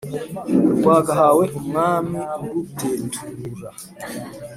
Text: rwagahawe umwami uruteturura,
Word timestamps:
rwagahawe 0.77 1.41
umwami 1.59 2.17
uruteturura, 2.45 3.69